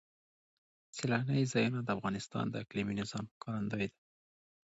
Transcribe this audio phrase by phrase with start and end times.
[0.95, 3.97] سیلانی ځایونه د افغانستان د اقلیمي نظام ښکارندوی ده.